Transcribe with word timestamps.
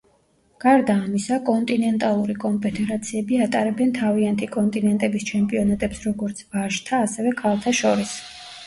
გარდა 0.63 0.93
ამისა 1.01 1.37
კონტინენტალური 1.49 2.37
კონფედერაციები 2.45 3.39
ატარებენ 3.47 3.95
თავიანთი 4.01 4.51
კონტინენტების 4.57 5.29
ჩემპიონატებს 5.33 6.03
როგორც 6.11 6.45
ვაჟთა, 6.57 7.05
ასევე 7.11 7.37
ქალთა 7.47 7.79
შორის. 7.85 8.19